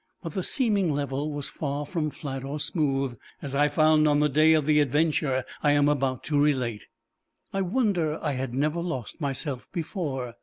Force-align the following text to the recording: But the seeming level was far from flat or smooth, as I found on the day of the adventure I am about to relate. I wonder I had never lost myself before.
But 0.23 0.33
the 0.33 0.41
seeming 0.41 0.91
level 0.91 1.31
was 1.31 1.47
far 1.47 1.85
from 1.85 2.09
flat 2.09 2.43
or 2.43 2.59
smooth, 2.59 3.19
as 3.39 3.53
I 3.53 3.67
found 3.67 4.07
on 4.07 4.19
the 4.19 4.29
day 4.29 4.53
of 4.53 4.65
the 4.65 4.79
adventure 4.79 5.43
I 5.61 5.73
am 5.73 5.87
about 5.87 6.23
to 6.23 6.41
relate. 6.41 6.87
I 7.53 7.61
wonder 7.61 8.17
I 8.19 8.31
had 8.31 8.51
never 8.51 8.81
lost 8.81 9.21
myself 9.21 9.67
before. 9.71 10.33